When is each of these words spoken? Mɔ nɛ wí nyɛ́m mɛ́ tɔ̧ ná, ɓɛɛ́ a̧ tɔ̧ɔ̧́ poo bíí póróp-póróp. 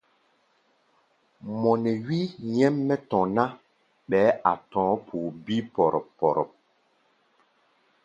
Mɔ 1.59 1.71
nɛ 1.83 1.91
wí 2.05 2.19
nyɛ́m 2.53 2.75
mɛ́ 2.87 2.97
tɔ̧ 3.09 3.23
ná, 3.35 3.43
ɓɛɛ́ 4.09 4.35
a̧ 4.49 4.57
tɔ̧ɔ̧́ 4.71 4.99
poo 5.05 5.27
bíí 5.43 5.59
póróp-póróp. 5.73 6.51